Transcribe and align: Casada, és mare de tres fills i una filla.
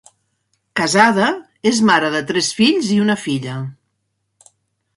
Casada, 0.79 1.27
és 1.73 1.81
mare 1.91 2.09
de 2.17 2.21
tres 2.33 2.49
fills 2.61 2.89
i 2.99 2.99
una 3.07 3.19
filla. 3.27 3.59